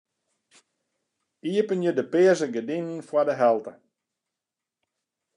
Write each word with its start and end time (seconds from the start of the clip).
Iepenje 1.51 1.91
de 1.97 2.03
pearse 2.15 2.47
gerdinen 2.55 3.05
foar 3.09 3.27
de 3.29 3.35
helte. 3.41 3.73